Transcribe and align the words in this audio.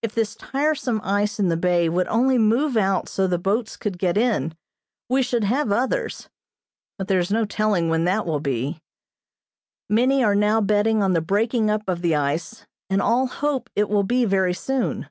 If 0.00 0.14
this 0.14 0.36
tiresome 0.36 1.00
ice 1.02 1.40
in 1.40 1.48
the 1.48 1.56
bay 1.56 1.88
would 1.88 2.06
only 2.06 2.38
move 2.38 2.76
out 2.76 3.08
so 3.08 3.26
the 3.26 3.36
boats 3.36 3.76
could 3.76 3.98
get 3.98 4.16
in, 4.16 4.54
we 5.08 5.24
should 5.24 5.42
have 5.42 5.72
others, 5.72 6.28
but 6.96 7.08
there 7.08 7.18
is 7.18 7.32
no 7.32 7.44
telling 7.44 7.88
when 7.88 8.04
that 8.04 8.26
will 8.26 8.38
be. 8.38 8.80
Many 9.90 10.22
are 10.22 10.36
now 10.36 10.60
betting 10.60 11.02
on 11.02 11.14
the 11.14 11.20
breaking 11.20 11.68
up 11.68 11.82
of 11.88 12.00
the 12.00 12.14
ice, 12.14 12.64
and 12.88 13.02
all 13.02 13.26
hope 13.26 13.68
it 13.74 13.88
will 13.88 14.04
be 14.04 14.24
very 14.24 14.54
soon. 14.54 15.10